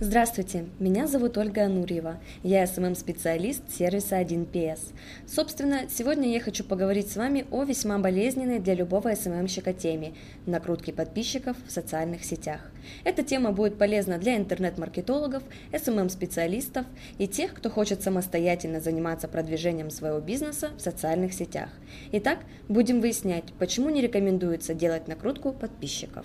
Здравствуйте, 0.00 0.66
меня 0.78 1.08
зовут 1.08 1.36
Ольга 1.38 1.64
Анурьева. 1.64 2.20
Я 2.44 2.64
SMM-специалист 2.68 3.68
сервиса 3.68 4.20
1PS. 4.20 4.78
Собственно, 5.26 5.88
сегодня 5.90 6.32
я 6.32 6.38
хочу 6.38 6.62
поговорить 6.62 7.10
с 7.10 7.16
вами 7.16 7.46
о 7.50 7.64
весьма 7.64 7.98
болезненной 7.98 8.60
для 8.60 8.74
любого 8.74 9.12
SMM 9.12 9.30
щика 9.30 9.72
теме– 9.72 10.12
накрутки 10.46 10.92
подписчиков 10.92 11.56
в 11.66 11.72
социальных 11.72 12.24
сетях. 12.24 12.60
Эта 13.02 13.24
тема 13.24 13.50
будет 13.50 13.76
полезна 13.76 14.18
для 14.18 14.36
интернет-маркетологов, 14.36 15.42
SMM-специалистов 15.72 16.86
и 17.18 17.26
тех, 17.26 17.52
кто 17.52 17.68
хочет 17.68 18.00
самостоятельно 18.00 18.78
заниматься 18.78 19.26
продвижением 19.26 19.90
своего 19.90 20.20
бизнеса 20.20 20.70
в 20.78 20.80
социальных 20.80 21.32
сетях. 21.32 21.70
Итак, 22.12 22.38
будем 22.68 23.00
выяснять, 23.00 23.52
почему 23.58 23.90
не 23.90 24.00
рекомендуется 24.00 24.74
делать 24.74 25.08
накрутку 25.08 25.50
подписчиков. 25.50 26.24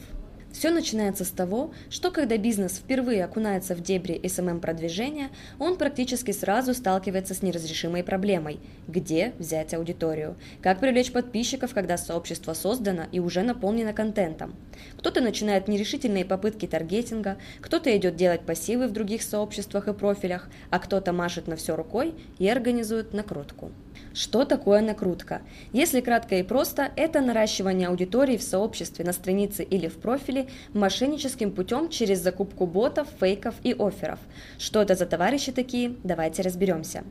Все 0.54 0.70
начинается 0.70 1.26
с 1.26 1.30
того, 1.30 1.74
что 1.90 2.12
когда 2.12 2.38
бизнес 2.38 2.78
впервые 2.78 3.26
окунается 3.26 3.76
в 3.76 3.82
дебри 3.82 4.20
SMM-продвижения, 4.24 5.30
он 5.60 5.78
практически 5.78 6.32
сразу 6.32 6.74
сталкивается 6.76 7.34
с 7.34 7.42
неразрешимой 7.42 8.04
проблемой– 8.04 8.60
где 8.88 9.34
взять 9.40 9.74
аудиторию, 9.74 10.36
как 10.62 10.80
привлечь 10.80 11.12
подписчиков, 11.12 11.74
когда 11.74 11.98
сообщество 11.98 12.54
создано 12.54 13.04
и 13.12 13.20
уже 13.20 13.44
наполнено 13.44 13.94
контентом. 13.94 14.56
Кто-то 14.98 15.22
начинает 15.22 15.68
нерешительные 15.68 16.26
попытки 16.26 16.68
таргетинга, 16.68 17.38
кто-то 17.62 17.96
идет 17.96 18.16
делать 18.16 18.42
пассивы 18.42 18.88
в 18.88 18.92
других 18.92 19.22
сообществах 19.22 19.88
и 19.88 19.94
профилях, 19.94 20.50
а 20.70 20.80
кто-то 20.80 21.14
машет 21.14 21.48
на 21.48 21.56
все 21.56 21.76
рукой 21.76 22.14
и 22.40 22.48
организует 22.48 23.14
накрутку. 23.14 23.72
Что 24.14 24.46
такое 24.46 24.82
накрутка? 24.82 25.42
Если 25.72 26.00
кратко 26.00 26.36
и 26.36 26.44
просто, 26.44 26.92
это 26.96 27.20
наращивание 27.20 27.88
аудитории 27.88 28.38
в 28.38 28.44
сообществе, 28.44 29.04
на 29.04 29.12
странице 29.12 29.64
или 29.64 29.88
в 29.88 29.98
профиле 29.98 30.48
мошенническим 30.74 31.52
путем 31.52 31.90
через 31.90 32.20
закупку 32.20 32.68
ботов, 32.68 33.08
фейков 33.20 33.56
и 33.64 33.74
офферов. 33.74 34.20
Что 34.60 34.84
это 34.84 34.94
за 34.96 35.08
товарищи 35.08 35.52
такие? 35.52 35.96
Давайте 36.04 36.44
разберемся. 36.44 37.04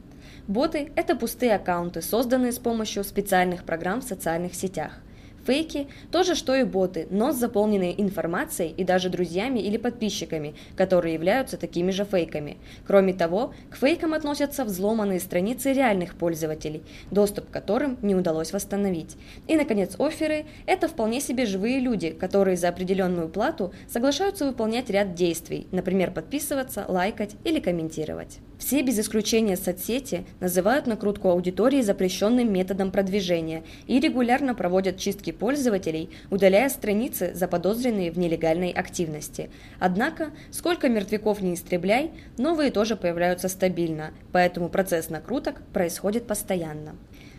Боты– 0.46 0.92
это 0.96 1.16
пустые 1.16 1.56
аккаунты, 1.56 2.02
созданные 2.02 2.52
с 2.52 2.58
помощью 2.58 3.02
специальных 3.02 3.64
программ 3.64 4.00
в 4.00 4.04
социальных 4.04 4.54
сетях– 4.54 4.92
Фейки– 5.46 5.88
то 6.12 6.22
же, 6.22 6.34
что 6.34 6.54
и 6.54 6.62
боты, 6.62 7.08
но 7.10 7.32
с 7.32 7.36
заполненной 7.36 7.94
информацией 7.98 8.72
и 8.76 8.84
даже 8.84 9.08
друзьями 9.08 9.58
или 9.58 9.76
подписчиками, 9.76 10.54
которые 10.76 11.14
являются 11.14 11.56
такими 11.56 11.90
же 11.90 12.04
фейками. 12.04 12.58
Кроме 12.86 13.12
того, 13.12 13.52
к 13.70 13.76
фейкам 13.76 14.14
относятся 14.14 14.64
взломанные 14.64 15.18
страницы 15.18 15.72
реальных 15.72 16.14
пользователей, 16.14 16.82
доступ 17.10 17.48
к 17.48 17.52
которым 17.52 17.98
не 18.02 18.14
удалось 18.14 18.52
восстановить. 18.52 19.16
И, 19.48 19.56
наконец, 19.56 19.98
оферы– 19.98 20.46
это 20.66 20.86
вполне 20.86 21.20
себе 21.20 21.44
живые 21.44 21.80
люди, 21.80 22.10
которые 22.10 22.56
за 22.56 22.68
определенную 22.68 23.28
плату 23.28 23.72
соглашаются 23.88 24.46
выполнять 24.46 24.90
ряд 24.90 25.14
действий, 25.14 25.66
например, 25.72 26.12
подписываться, 26.12 26.84
лайкать 26.88 27.36
или 27.44 27.58
комментировать. 27.58 28.38
Все 28.64 28.80
без 28.82 28.96
исключения 28.96 29.56
соцсети 29.56 30.24
называют 30.38 30.86
накрутку 30.86 31.28
аудитории 31.28 31.82
запрещенным 31.82 32.52
методом 32.52 32.92
продвижения 32.92 33.64
и 33.88 33.98
регулярно 33.98 34.54
проводят 34.54 34.98
чистки 34.98 35.32
пользователей, 35.32 36.10
удаляя 36.30 36.68
страницы, 36.68 37.32
заподозренные 37.34 38.12
в 38.12 38.18
нелегальной 38.18 38.70
активности. 38.70 39.50
Однако, 39.80 40.30
сколько 40.52 40.88
мертвяков 40.88 41.40
не 41.40 41.54
истребляй, 41.54 42.12
новые 42.38 42.70
тоже 42.70 42.94
появляются 42.94 43.48
стабильно, 43.48 44.12
поэтому 44.30 44.68
процесс 44.68 45.10
накруток 45.10 45.60
происходит 45.72 46.28
постоянно. 46.28 46.94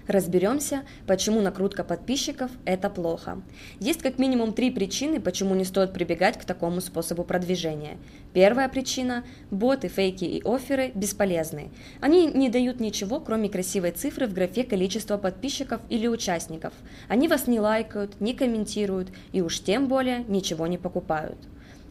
Разберемся, 0.08 0.84
почему 1.08 1.40
накрутка 1.40 1.84
подписчиков– 1.86 2.52
это 2.66 2.90
плохо. 2.90 3.42
Есть 3.80 4.02
как 4.02 4.20
минимум 4.20 4.54
три 4.54 4.70
причины, 4.70 5.22
почему 5.22 5.56
не 5.56 5.64
стоит 5.64 5.94
прибегать 5.94 6.38
к 6.38 6.44
такому 6.44 6.82
способу 6.82 7.23
продвижения. 7.23 7.98
Первая 8.34 8.68
причина– 8.68 9.24
боты, 9.52 9.88
фейки 9.88 10.26
и 10.26 10.42
оферы 10.44 10.92
бесполезны. 10.94 11.72
Они 12.02 12.28
не 12.28 12.50
дают 12.50 12.81
ничего, 12.81 13.22
кроме 13.22 13.48
красивой 13.48 13.92
цифры 13.92 14.28
в 14.28 14.34
графе 14.34 14.66
количества 14.66 15.18
подписчиков 15.18 15.80
или 15.90 16.08
участников. 16.08 16.74
Они 17.08 17.30
вас 17.30 17.47
не 17.47 17.62
лайкают, 17.62 18.19
не 18.19 18.34
комментируют 18.34 19.08
и 19.31 19.42
уж 19.42 19.62
тем 19.62 19.88
более 19.88 20.25
ничего 20.25 20.68
не 20.68 20.78
покупают. 20.78 21.38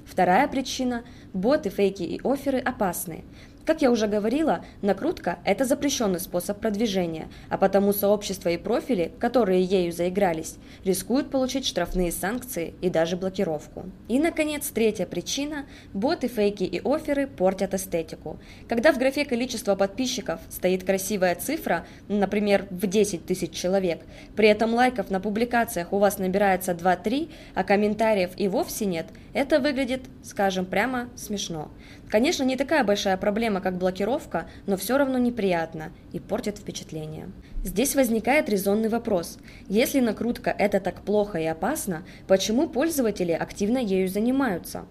Вторая 0.04 0.48
причина– 0.48 1.04
боты, 1.32 1.70
фейки 1.70 2.02
и 2.02 2.20
оферы 2.24 2.58
опасны. 2.58 3.24
Как 3.64 3.80
я 3.80 3.92
уже 3.92 4.08
говорила, 4.08 4.64
накрутка– 4.80 5.38
это 5.44 5.64
запрещенный 5.64 6.18
способ 6.18 6.58
продвижения, 6.58 7.28
а 7.48 7.58
потому 7.58 7.92
сообщества 7.92 8.48
и 8.48 8.56
профили, 8.56 9.12
которые 9.20 9.62
ею 9.62 9.92
заигрались, 9.92 10.56
рискуют 10.84 11.30
получить 11.30 11.64
штрафные 11.64 12.10
санкции 12.10 12.74
и 12.80 12.90
даже 12.90 13.16
блокировку. 13.16 13.84
И, 14.08 14.18
наконец, 14.18 14.68
третья 14.70 15.06
причина– 15.06 15.66
боты, 15.92 16.26
фейки 16.26 16.64
и 16.64 16.80
оферы 16.84 17.28
портят 17.28 17.72
эстетику. 17.74 18.40
Когда 18.68 18.92
в 18.92 18.98
графе 18.98 19.24
количество 19.24 19.76
подписчиков 19.76 20.40
стоит 20.48 20.82
красивая 20.82 21.36
цифра, 21.36 21.86
например, 22.08 22.66
в 22.70 22.88
10 22.88 23.26
тысяч 23.26 23.52
человек, 23.52 24.00
при 24.34 24.48
этом 24.48 24.74
лайков 24.74 25.08
на 25.10 25.20
публикациях 25.20 25.92
у 25.92 25.98
вас 25.98 26.18
набирается 26.18 26.72
2-3, 26.72 27.30
а 27.54 27.62
комментариев 27.62 28.30
и 28.36 28.48
вовсе 28.48 28.86
нет, 28.86 29.06
это 29.34 29.60
выглядит, 29.60 30.02
скажем 30.24 30.66
прямо, 30.66 31.08
смешно. 31.14 31.70
Конечно, 32.10 32.42
не 32.42 32.56
такая 32.56 32.84
большая 32.84 33.16
проблема, 33.16 33.51
как 33.60 33.78
блокировка, 33.78 34.48
но 34.66 34.76
все 34.76 34.96
равно 34.98 35.18
неприятно 35.18 35.92
и 36.12 36.20
портит 36.20 36.58
впечатление. 36.58 37.30
Здесь 37.64 37.94
возникает 37.94 38.48
резонный 38.48 38.88
вопрос. 38.88 39.38
Если 39.68 40.00
накрутка 40.00 40.50
это 40.50 40.80
так 40.80 41.02
плохо 41.02 41.38
и 41.38 41.44
опасно, 41.44 42.04
почему 42.26 42.68
пользователи 42.68 43.32
активно 43.32 43.78
ею 43.78 44.08
занимаются? 44.08 44.86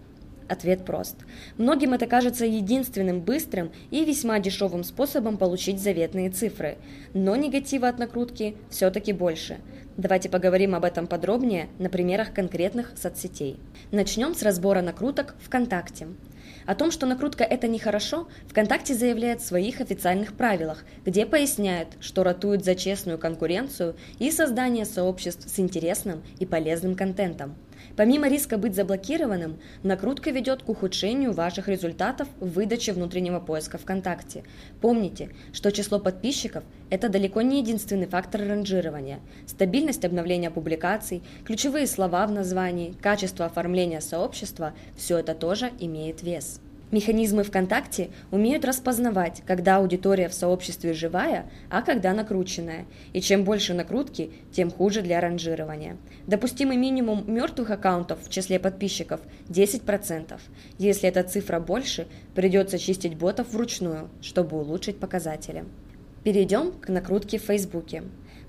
Ответ 0.48 0.84
прост. 0.84 1.16
Многим 1.58 1.94
это 1.94 2.08
кажется 2.08 2.46
единственным 2.46 3.22
быстрым 3.22 3.72
и 3.90 4.04
весьма 4.04 4.40
дешевым 4.40 4.84
способом 4.84 5.38
получить 5.38 5.80
заветные 5.80 6.30
цифры. 6.30 6.78
Но 7.14 7.38
негатива 7.38 7.88
от 7.88 8.00
накрутки 8.00 8.58
все-таки 8.70 9.14
больше. 9.14 9.60
Давайте 10.02 10.30
поговорим 10.30 10.74
об 10.74 10.84
этом 10.84 11.06
подробнее 11.06 11.70
на 11.78 11.88
примерах 11.88 12.34
конкретных 12.34 12.94
соцсетей. 12.98 13.60
Начнем 13.92 14.34
с 14.34 14.42
разбора 14.42 14.82
накруток 14.82 15.36
ВКонтакте. 15.44 16.08
О 16.66 16.74
том, 16.74 16.90
что 16.90 17.06
накрутка 17.06 17.44
это 17.44 17.68
нехорошо, 17.68 18.28
ВКонтакте 18.48 18.96
заявляет 18.96 19.42
в 19.42 19.46
своих 19.46 19.80
официальных 19.80 20.34
правилах, 20.34 20.86
где 21.06 21.28
поясняет, 21.28 21.90
что 22.00 22.24
ратует 22.24 22.66
за 22.66 22.74
честную 22.74 23.20
конкуренцию 23.20 23.96
и 24.18 24.32
создание 24.32 24.86
сообществ 24.86 25.48
с 25.48 25.60
интересным 25.60 26.24
и 26.40 26.48
полезным 26.48 26.96
контентом. 26.96 27.54
Помимо 27.96 28.28
риска 28.28 28.58
быть 28.58 28.76
заблокированным, 28.76 29.60
накрутка 29.84 30.32
ведет 30.32 30.64
к 30.64 30.70
ухудшению 30.70 31.34
ваших 31.34 31.68
результатов 31.68 32.28
в 32.40 32.50
выдаче 32.50 32.94
внутреннего 32.94 33.40
поиска 33.40 33.78
ВКонтакте. 33.78 34.44
Помните, 34.80 35.30
что 35.54 35.72
число 35.72 36.00
подписчиков– 36.00 36.64
это 36.90 37.10
далеко 37.10 37.42
не 37.42 37.60
единственный 37.60 38.08
фактор 38.08 38.42
ранжирования. 38.42 39.20
Стабильность 39.46 40.06
обновления 40.06 40.52
публикаций, 40.52 41.22
ключевые 41.46 41.88
слова 41.88 42.26
в 42.28 42.32
названии, 42.32 42.96
качество 43.02 43.46
оформления 43.46 44.02
сообщества– 44.02 44.74
все 44.96 45.18
это 45.18 45.36
тоже 45.36 45.72
имеет 45.80 46.24
вес. 46.24 46.62
Механизмы 46.92 47.44
ВКонтакте 47.44 48.10
умеют 48.32 48.66
распознавать, 48.66 49.44
когда 49.48 49.78
аудитория 49.78 50.28
в 50.28 50.34
сообществе 50.34 50.92
живая, 50.94 51.50
а 51.70 51.82
когда 51.82 52.14
накрученная. 52.14 52.86
И 53.14 53.22
чем 53.22 53.46
больше 53.46 53.74
накрутки, 53.74 54.32
тем 54.52 54.70
хуже 54.70 55.02
для 55.02 55.22
ранжирования. 55.22 55.96
Допустимый 56.28 56.76
минимум 56.76 57.24
мертвых 57.34 57.72
аккаунтов 57.72 58.20
в 58.24 58.30
числе 58.30 58.60
подписчиков– 58.60 59.22
10%. 59.48 60.38
Если 60.78 61.08
эта 61.08 61.24
цифра 61.24 61.62
больше, 61.62 62.08
придется 62.36 62.78
чистить 62.78 63.16
ботов 63.16 63.54
вручную, 63.54 64.10
чтобы 64.22 64.60
улучшить 64.60 65.00
показатели. 65.00 65.64
Перейдем 66.26 66.74
к 66.74 66.90
накрутке 66.90 67.40
в 67.40 67.44
Фейсбуке. 67.44 68.04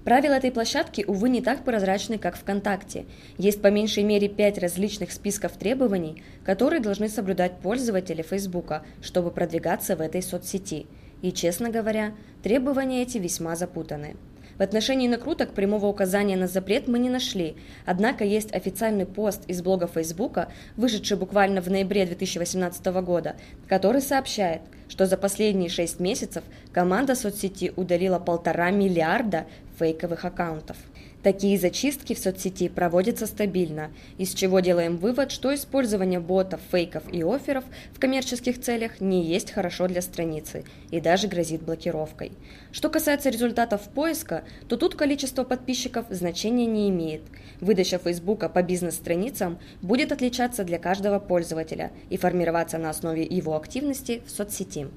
Правила 0.04 0.34
этой 0.34 0.50
площадки, 0.50 1.04
увы, 1.06 1.28
не 1.28 1.40
так 1.42 1.64
прозрачны, 1.64 2.18
как 2.18 2.36
ВКонтакте. 2.36 3.06
Есть 3.38 3.62
по 3.62 3.68
меньшей 3.68 4.02
мере 4.02 4.28
пять 4.28 4.58
различных 4.58 5.12
списков 5.12 5.52
требований, 5.52 6.22
которые 6.44 6.80
должны 6.80 7.08
соблюдать 7.08 7.60
пользователи 7.60 8.22
Фейсбука, 8.22 8.84
чтобы 9.00 9.30
продвигаться 9.30 9.94
в 9.94 10.00
этой 10.00 10.22
соцсети. 10.22 10.87
И, 11.22 11.31
честно 11.31 11.70
говоря, 11.70 12.14
требования 12.43 13.02
эти 13.02 13.19
весьма 13.19 13.54
запутаны. 13.54 14.16
В 14.58 14.62
отношении 14.62 15.08
накруток 15.08 15.54
прямого 15.54 15.87
указания 15.87 16.37
на 16.37 16.46
запрет 16.46 16.88
мы 16.88 16.99
не 16.99 17.08
нашли, 17.08 17.56
однако 17.87 18.25
есть 18.25 18.54
официальный 18.54 19.06
пост 19.06 19.43
из 19.49 19.62
блога 19.62 19.87
Фейсбука, 19.87 20.49
вышедший 20.76 21.16
буквально 21.16 21.62
в 21.62 21.69
ноябре 21.69 22.04
2018 22.06 22.84
года, 23.02 23.37
который 23.69 24.02
сообщает, 24.02 24.60
что 24.88 25.06
за 25.06 25.16
последние 25.16 25.70
шесть 25.70 26.00
месяцев 26.00 26.44
команда 26.72 27.14
соцсети 27.14 27.72
удалила 27.76 28.19
полтора 28.19 28.70
миллиарда 28.70 29.46
фейковых 29.78 30.25
аккаунтов. 30.25 30.76
Такие 31.22 31.56
зачистки 31.56 32.14
в 32.14 32.19
соцсети 32.19 32.69
проводятся 32.69 33.26
стабильно, 33.26 33.92
из 34.19 34.34
чего 34.34 34.58
делаем 34.58 34.96
вывод, 34.96 35.30
что 35.30 35.54
использование 35.54 36.19
ботов, 36.19 36.60
фейков 36.72 37.04
и 37.12 37.22
офферов 37.22 37.64
в 37.92 38.00
коммерческих 38.00 38.60
целях 38.60 39.00
не 39.00 39.24
есть 39.24 39.52
хорошо 39.52 39.86
для 39.86 40.02
страницы 40.02 40.64
и 40.90 41.00
даже 41.00 41.28
грозит 41.28 41.62
блокировкой. 41.62 42.32
Что 42.72 42.90
касается 42.90 43.30
результатов 43.30 43.82
поиска, 43.82 44.42
то 44.69 44.76
тут 44.76 44.96
количество 44.96 45.44
подписчиков 45.44 46.06
значения 46.10 46.66
не 46.66 46.90
имеет. 46.90 47.22
Выдача 47.60 47.98
Фейсбука 47.98 48.48
по 48.48 48.62
бизнес-страницам 48.64 49.60
будет 49.80 50.10
отличаться 50.10 50.64
для 50.64 50.80
каждого 50.80 51.20
пользователя 51.20 51.92
и 52.10 52.16
формироваться 52.16 52.78
на 52.78 52.90
основе 52.90 53.22
его 53.22 53.56
активности 53.56 54.22
в 54.26 54.30
соцсети. 54.30 54.88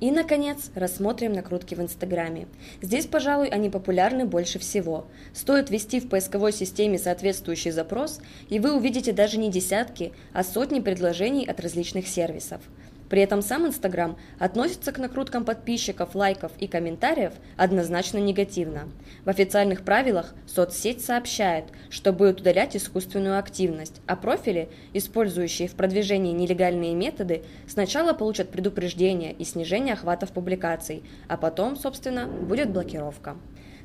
И, 0.00 0.10
наконец, 0.10 0.70
рассмотрим 0.74 1.34
накрутки 1.34 1.74
в 1.74 1.80
Инстаграме. 1.80 2.48
Здесь, 2.80 3.06
пожалуй, 3.06 3.48
они 3.48 3.68
популярны 3.68 4.24
больше 4.24 4.58
всего. 4.58 5.06
Стоит 5.34 5.70
ввести 5.70 6.00
в 6.00 6.08
поисковой 6.08 6.52
системе 6.52 6.98
соответствующий 6.98 7.70
запрос, 7.70 8.20
и 8.48 8.58
вы 8.58 8.74
увидите 8.74 9.12
даже 9.12 9.38
не 9.38 9.50
десятки, 9.50 10.12
а 10.32 10.42
сотни 10.42 10.80
предложений 10.80 11.46
от 11.46 11.60
различных 11.60 12.08
сервисов. 12.08 12.62
При 13.10 13.20
этом 13.22 13.42
сам 13.42 13.66
Инстаграм 13.66 14.16
относится 14.38 14.92
к 14.92 14.98
накруткам 14.98 15.44
подписчиков, 15.44 16.14
лайков 16.14 16.52
и 16.58 16.68
комментариев 16.68 17.32
однозначно 17.56 18.18
негативно. 18.18 18.88
В 19.24 19.28
официальных 19.28 19.82
правилах 19.82 20.32
соцсеть 20.46 21.04
сообщает, 21.04 21.64
что 21.90 22.12
будет 22.12 22.40
удалять 22.40 22.76
искусственную 22.76 23.38
активность, 23.38 24.00
а 24.06 24.14
профили, 24.14 24.68
использующие 24.94 25.66
в 25.66 25.74
продвижении 25.74 26.32
нелегальные 26.32 26.94
методы, 26.94 27.42
сначала 27.66 28.12
получат 28.12 28.50
предупреждение 28.50 29.32
и 29.32 29.44
снижение 29.44 29.94
охватов 29.94 30.30
публикаций, 30.30 31.02
а 31.26 31.36
потом, 31.36 31.74
собственно, 31.76 32.28
будет 32.28 32.70
блокировка. 32.70 33.36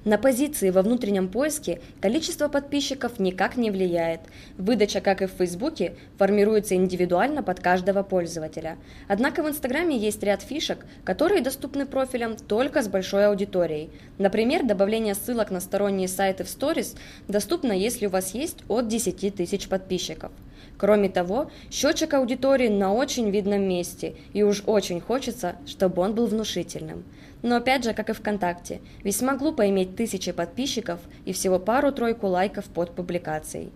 На 0.06 0.20
позиции 0.20 0.70
во 0.70 0.84
внутреннем 0.84 1.28
поиске 1.28 1.82
количество 2.00 2.48
подписчиков 2.48 3.18
никак 3.18 3.58
не 3.58 3.72
влияет. 3.72 4.22
Выдача, 4.56 5.02
как 5.02 5.24
и 5.24 5.26
в 5.26 5.32
Фейсбуке, 5.32 5.96
формируется 6.20 6.76
индивидуально 6.76 7.42
под 7.42 7.60
каждого 7.60 8.04
пользователя. 8.04 8.78
Однако 9.08 9.42
в 9.42 9.50
Инстаграме 9.50 9.98
есть 9.98 10.22
ряд 10.22 10.44
фишек, 10.44 10.86
которые 11.04 11.42
доступны 11.42 11.88
профилям 11.88 12.36
только 12.36 12.84
с 12.84 12.88
большой 12.88 13.26
аудиторией. 13.26 13.90
Например, 14.20 14.64
добавление 14.64 15.16
ссылок 15.16 15.50
на 15.50 15.60
сторонние 15.60 16.08
сайты 16.08 16.44
в 16.44 16.48
Stories 16.50 16.96
доступно, 17.28 17.72
если 17.72 18.06
у 18.06 18.12
вас 18.12 18.36
есть 18.36 18.58
от 18.68 18.88
10 18.88 19.36
тысяч 19.36 19.68
подписчиков. 19.68 20.32
Кроме 20.78 21.10
того, 21.10 21.50
счетчик 21.72 22.14
аудитории 22.14 22.68
на 22.68 22.94
очень 22.94 23.30
видном 23.30 23.62
месте, 23.62 24.16
и 24.34 24.44
уж 24.44 24.64
очень 24.66 25.00
хочется, 25.00 25.56
чтобы 25.66 26.02
он 26.02 26.16
был 26.16 26.28
внушительным. 26.28 27.04
Но 27.42 27.56
опять 27.56 27.84
же, 27.84 27.94
как 27.94 28.10
и 28.10 28.14
ВКонтакте, 28.14 28.82
весьма 29.04 29.36
глупо 29.36 29.70
иметь 29.70 29.96
тысячи 29.96 30.32
подписчиков 30.32 31.00
и 31.26 31.34
всего 31.34 31.60
пару-тройку 31.60 32.28
лайков 32.28 32.66
под 32.66 32.96
публикацией. 32.96 33.72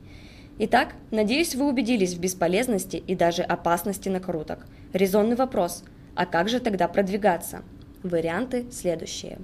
Итак, 0.57 0.89
надеюсь, 1.11 1.55
вы 1.55 1.67
убедились 1.67 2.15
в 2.15 2.19
бесполезности 2.19 2.97
и 2.97 3.15
даже 3.15 3.43
опасности 3.43 4.09
накруток. 4.09 4.65
Резонный 4.93 5.35
вопрос– 5.35 5.83
а 6.19 6.25
как 6.25 6.49
же 6.49 6.59
тогда 6.59 6.89
продвигаться? 6.89 7.61
Варианты 8.03 8.65
следующие. 8.73 9.37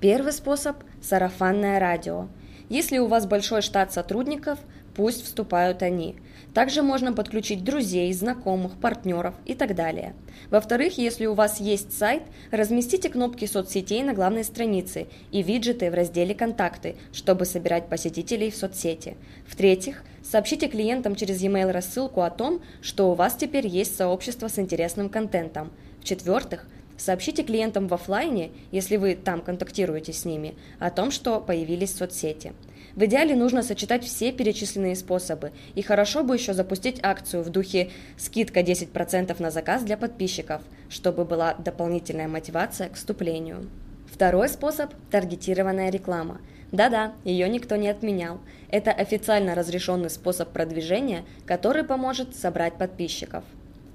Первый 0.00 0.32
способ– 0.32 0.76
сарафанное 1.02 1.80
радио. 1.80 2.28
Если 2.68 2.98
у 2.98 3.08
вас 3.08 3.26
большой 3.26 3.60
штат 3.60 3.92
сотрудников, 3.92 4.60
пусть 4.94 5.24
вступают 5.24 5.82
они– 5.82 6.16
также 6.54 6.82
можно 6.82 7.14
подключить 7.14 7.64
друзей, 7.64 8.12
знакомых, 8.12 8.72
партнеров 8.76 9.34
и 9.46 9.54
так 9.54 9.74
далее. 9.74 10.14
Во-вторых, 10.50 10.98
если 10.98 11.24
у 11.24 11.32
вас 11.32 11.60
есть 11.60 11.96
сайт, 11.96 12.22
разместите 12.50 13.08
кнопки 13.08 13.46
соцсетей 13.46 14.02
на 14.02 14.12
главной 14.12 14.44
странице 14.44 15.06
и 15.30 15.42
виджеты 15.42 15.90
в 15.90 15.94
разделе 15.94 16.34
«Контакты», 16.34 16.96
чтобы 17.12 17.46
собирать 17.46 17.88
посетителей 17.88 18.50
в 18.50 18.56
соцсети. 18.56 19.16
В-третьих, 19.46 20.04
сообщите 20.22 20.68
клиентам 20.68 21.16
через 21.16 21.40
e-mail 21.40 21.70
рассылку 21.70 22.20
о 22.20 22.30
том, 22.30 22.60
что 22.82 23.10
у 23.10 23.14
вас 23.14 23.34
теперь 23.34 23.66
есть 23.66 23.96
сообщество 23.96 24.48
с 24.48 24.58
интересным 24.58 25.08
контентом. 25.08 25.72
В-четвертых, 26.00 26.66
Сообщите 26.98 27.42
клиентам 27.42 27.88
в 27.88 27.94
офлайне, 27.94 28.52
если 28.70 28.96
вы 28.96 29.16
там 29.16 29.40
контактируете 29.40 30.12
с 30.12 30.24
ними, 30.24 30.54
о 30.78 30.88
том, 30.90 31.10
что 31.10 31.40
появились 31.40 31.96
соцсети. 31.96 32.52
В 32.94 33.04
идеале 33.04 33.34
нужно 33.34 33.62
сочетать 33.62 34.04
все 34.04 34.32
перечисленные 34.32 34.96
способы, 34.96 35.52
и 35.74 35.82
хорошо 35.82 36.22
бы 36.24 36.34
еще 36.34 36.52
запустить 36.52 37.00
акцию 37.02 37.42
в 37.42 37.48
духе 37.48 37.90
«скидка 38.18 38.60
10% 38.60 39.40
на 39.40 39.50
заказ 39.50 39.82
для 39.82 39.96
подписчиков», 39.96 40.60
чтобы 40.90 41.24
была 41.24 41.54
дополнительная 41.54 42.28
мотивация 42.28 42.90
к 42.90 42.94
вступлению. 42.94 43.70
Второй 44.12 44.50
способ– 44.50 44.92
таргетированная 45.10 45.90
реклама. 45.90 46.40
Да-да, 46.70 47.14
ее 47.24 47.48
никто 47.48 47.76
не 47.76 47.88
отменял. 47.88 48.40
Это 48.70 48.90
официально 48.90 49.54
разрешенный 49.54 50.10
способ 50.10 50.50
продвижения, 50.50 51.24
который 51.46 51.84
поможет 51.84 52.36
собрать 52.36 52.74
подписчиков. 52.74 53.44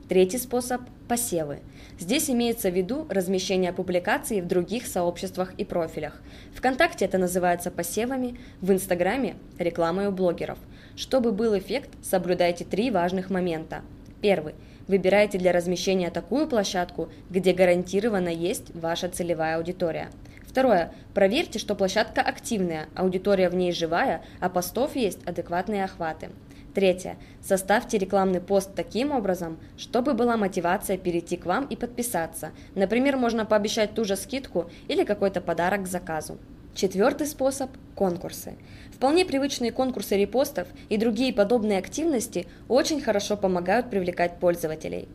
Третий 0.08 0.38
способ– 0.38 0.84
посевы. 1.10 1.60
Здесь 2.00 2.30
имеется 2.30 2.70
в 2.70 2.74
виду 2.74 3.06
размещение 3.10 3.74
публикаций 3.74 4.40
в 4.40 4.48
других 4.48 4.88
сообществах 4.88 5.54
и 5.58 5.66
профилях. 5.66 6.22
Вконтакте 6.56 7.04
это 7.04 7.18
называется 7.18 7.72
посевами, 7.72 8.40
в 8.62 8.72
Инстаграме– 8.72 9.36
рекламой 9.58 10.08
у 10.08 10.12
блогеров. 10.14 10.60
Чтобы 10.96 11.34
был 11.34 11.58
эффект, 11.58 11.90
соблюдайте 12.02 12.64
три 12.64 12.90
важных 12.90 13.30
момента. 13.30 13.82
Первый– 14.22 14.56
выбирайте 14.88 15.40
для 15.40 15.52
размещения 15.52 16.10
такую 16.10 16.48
площадку, 16.48 17.10
где 17.30 17.52
гарантированно 17.52 18.30
есть 18.30 18.74
ваша 18.74 19.10
целевая 19.10 19.58
аудитория. 19.58 20.10
Второе. 20.48 20.94
Проверьте, 21.14 21.60
что 21.60 21.76
площадка 21.76 22.22
активная, 22.22 22.88
аудитория 22.96 23.50
в 23.50 23.56
ней 23.56 23.74
живая, 23.74 24.24
а 24.40 24.48
постов 24.48 24.96
есть 24.96 25.20
адекватные 25.28 25.84
охваты. 25.84 26.30
Третье. 26.78 27.18
Составьте 27.42 27.98
рекламный 27.98 28.40
пост 28.40 28.70
таким 28.76 29.12
образом, 29.12 29.58
чтобы 29.78 30.14
была 30.14 30.38
мотивация 30.38 30.96
перейти 30.96 31.36
к 31.36 31.48
вам 31.48 31.66
и 31.66 31.76
подписаться. 31.76 32.52
Например, 32.76 33.18
можно 33.18 33.48
пообещать 33.48 33.96
ту 33.96 34.06
же 34.06 34.16
скидку 34.16 34.70
или 34.88 35.04
какой-то 35.04 35.42
подарок 35.42 35.86
к 35.86 35.88
заказу. 35.88 36.38
Четвертый 36.76 37.26
способ– 37.26 37.72
конкурсы. 37.96 38.58
Вполне 38.94 39.26
привычные 39.26 39.72
конкурсы 39.72 40.18
репостов 40.18 40.68
и 40.90 40.98
другие 40.98 41.34
подобные 41.34 41.80
активности 41.80 42.46
очень 42.68 43.02
хорошо 43.02 43.38
помогают 43.38 43.90
привлекать 43.90 44.40
пользователей. 44.40 45.08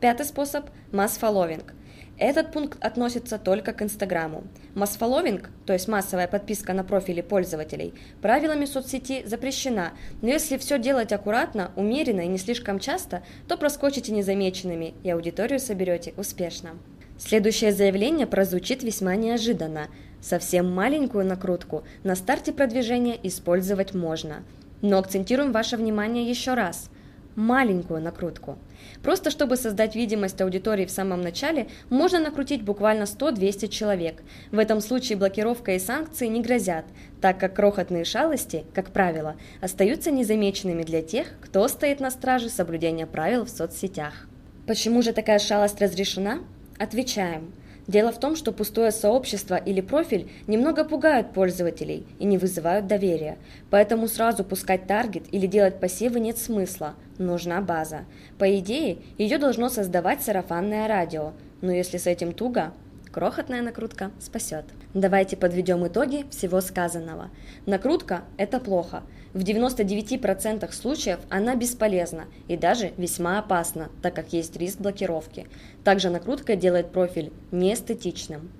Пятый 0.00 0.24
способ– 0.24 0.64
масс-фолловинг– 0.92 1.74
этот 2.22 2.52
пункт 2.52 2.82
относится 2.84 3.38
только 3.38 3.72
к 3.72 3.82
Инстаграму. 3.82 4.44
Масс-фолловинг, 4.74 5.50
то 5.66 5.72
есть 5.72 5.88
массовая 5.88 6.28
подписка 6.28 6.72
на 6.72 6.84
профили 6.84 7.20
пользователей, 7.20 7.94
правилами 8.20 8.64
соцсети 8.64 9.24
запрещена, 9.26 9.92
но 10.20 10.28
если 10.28 10.56
все 10.56 10.78
делать 10.78 11.12
аккуратно, 11.12 11.72
умеренно 11.76 12.20
и 12.20 12.28
не 12.28 12.38
слишком 12.38 12.78
часто, 12.78 13.22
то 13.48 13.56
проскочите 13.56 14.12
незамеченными 14.12 14.94
и 15.02 15.10
аудиторию 15.10 15.58
соберете 15.58 16.14
успешно. 16.16 16.70
Следующее 17.18 17.72
заявление 17.72 18.26
прозвучит 18.26 18.82
весьма 18.82 19.14
неожиданно. 19.16 19.88
Совсем 20.20 20.72
маленькую 20.72 21.24
накрутку 21.24 21.84
на 22.04 22.14
старте 22.14 22.52
продвижения 22.52 23.18
использовать 23.22 23.94
можно. 23.94 24.44
Но 24.80 24.98
акцентируем 24.98 25.52
ваше 25.52 25.76
внимание 25.76 26.28
еще 26.28 26.54
раз– 26.54 26.88
маленькую 27.36 28.02
накрутку. 28.02 28.58
Просто 29.02 29.30
чтобы 29.30 29.56
создать 29.56 29.94
видимость 29.94 30.40
аудитории 30.40 30.86
в 30.86 30.90
самом 30.90 31.20
начале, 31.20 31.68
можно 31.90 32.18
накрутить 32.18 32.62
буквально 32.62 33.04
100-200 33.04 33.68
человек. 33.68 34.22
В 34.50 34.58
этом 34.58 34.80
случае 34.80 35.18
блокировка 35.18 35.72
и 35.72 35.78
санкции 35.78 36.26
не 36.26 36.42
грозят, 36.42 36.84
так 37.20 37.38
как 37.38 37.54
крохотные 37.54 38.04
шалости, 38.04 38.64
как 38.74 38.90
правило, 38.90 39.36
остаются 39.60 40.10
незамеченными 40.10 40.82
для 40.82 41.02
тех, 41.02 41.28
кто 41.40 41.66
стоит 41.68 42.00
на 42.00 42.10
страже 42.10 42.48
соблюдения 42.48 43.06
правил 43.06 43.44
в 43.44 43.50
соцсетях. 43.50 44.26
Почему 44.66 45.02
же 45.02 45.12
такая 45.12 45.38
шалость 45.38 45.80
разрешена? 45.80 46.40
Отвечаем– 46.78 47.52
Дело 47.88 48.12
в 48.12 48.20
том, 48.20 48.36
что 48.36 48.52
пустое 48.52 48.92
сообщество 48.92 49.56
или 49.56 49.80
профиль 49.80 50.30
немного 50.46 50.84
пугают 50.84 51.32
пользователей 51.32 52.06
и 52.20 52.24
не 52.24 52.38
вызывают 52.38 52.86
доверия, 52.86 53.38
поэтому 53.70 54.06
сразу 54.06 54.44
пускать 54.44 54.86
таргет 54.86 55.24
или 55.32 55.46
делать 55.46 55.80
посевы 55.80 56.20
нет 56.20 56.38
смысла, 56.38 56.94
нужна 57.18 57.60
база. 57.60 58.04
По 58.38 58.58
идее, 58.58 58.98
ее 59.18 59.38
должно 59.38 59.68
создавать 59.68 60.22
сарафанное 60.22 60.86
радио, 60.86 61.32
но 61.60 61.72
если 61.72 61.98
с 61.98 62.06
этим 62.06 62.32
туго, 62.32 62.72
Крохотная 63.12 63.60
накрутка 63.60 64.10
спасет. 64.18 64.64
Давайте 64.94 65.36
подведем 65.36 65.86
итоги 65.86 66.24
всего 66.30 66.62
сказанного. 66.62 67.28
Накрутка– 67.66 68.22
это 68.38 68.58
плохо. 68.58 69.02
В 69.34 69.40
99% 69.40 70.72
случаев 70.72 71.18
она 71.28 71.54
бесполезна 71.54 72.24
и 72.48 72.56
даже 72.56 72.92
весьма 72.96 73.38
опасна, 73.38 73.90
так 74.00 74.14
как 74.14 74.32
есть 74.32 74.56
риск 74.56 74.78
блокировки. 74.78 75.46
Также 75.84 76.08
накрутка 76.08 76.56
делает 76.56 76.90
профиль 76.90 77.34
неэстетичным. 77.50 78.50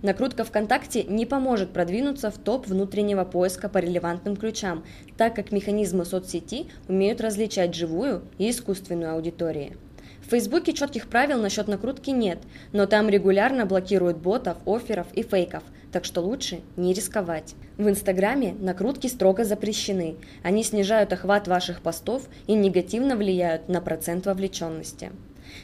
Накрутка 0.00 0.44
ВКонтакте 0.44 1.02
не 1.02 1.26
поможет 1.26 1.74
продвинуться 1.74 2.30
в 2.30 2.38
топ 2.38 2.66
внутреннего 2.66 3.26
поиска 3.26 3.68
по 3.68 3.76
релевантным 3.76 4.34
ключам, 4.34 4.82
так 5.18 5.36
как 5.36 5.52
механизмы 5.52 6.06
соцсети 6.06 6.68
умеют 6.88 7.20
различать 7.20 7.74
живую 7.74 8.22
и 8.38 8.48
искусственную 8.48 9.12
аудиторию. 9.12 9.76
В 10.30 10.32
Фейсбуке 10.32 10.72
четких 10.72 11.08
правил 11.08 11.42
насчет 11.42 11.66
накрутки 11.66 12.10
нет, 12.10 12.38
но 12.70 12.86
там 12.86 13.08
регулярно 13.08 13.66
блокируют 13.66 14.18
ботов, 14.18 14.58
офферов 14.64 15.08
и 15.12 15.24
фейков, 15.24 15.64
так 15.90 16.04
что 16.04 16.20
лучше 16.20 16.60
не 16.76 16.92
рисковать. 16.92 17.56
В 17.78 17.88
Инстаграме 17.88 18.54
накрутки 18.60 19.08
строго 19.08 19.44
запрещены. 19.44 20.14
Они 20.44 20.62
снижают 20.62 21.12
охват 21.12 21.48
ваших 21.48 21.80
постов 21.80 22.28
и 22.46 22.52
негативно 22.52 23.16
влияют 23.16 23.68
на 23.68 23.80
процент 23.80 24.26
вовлеченности. 24.26 25.10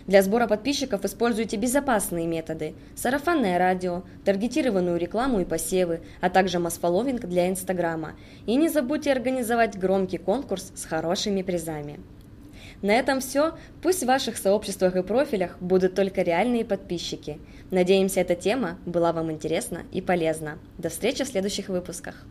Для 0.08 0.20
сбора 0.24 0.48
подписчиков 0.48 1.04
используйте 1.04 1.56
безопасные 1.56 2.26
методы– 2.26 2.74
сарафанное 2.96 3.60
радио, 3.60 4.02
таргетированную 4.24 4.98
рекламу 4.98 5.38
и 5.38 5.44
посевы, 5.44 6.00
а 6.20 6.28
также 6.28 6.58
масфоловинг 6.58 7.20
для 7.26 7.48
Инстаграма. 7.48 8.14
И 8.46 8.56
не 8.56 8.68
забудьте 8.68 9.12
организовать 9.12 9.78
громкий 9.78 10.18
конкурс 10.18 10.72
с 10.74 10.86
хорошими 10.86 11.42
призами. 11.42 12.00
На 12.82 12.92
этом 12.92 13.20
все. 13.20 13.54
Пусть 13.82 14.02
в 14.02 14.06
ваших 14.06 14.36
сообществах 14.36 14.96
и 14.96 15.02
профилях 15.02 15.56
будут 15.60 15.94
только 15.94 16.22
реальные 16.22 16.64
подписчики. 16.64 17.38
Надеемся, 17.70 18.20
эта 18.20 18.34
тема 18.34 18.78
была 18.84 19.12
вам 19.12 19.32
интересна 19.32 19.82
и 19.92 20.00
полезна. 20.00 20.58
До 20.78 20.88
встречи 20.88 21.24
в 21.24 21.28
следующих 21.28 21.68
выпусках. 21.68 22.26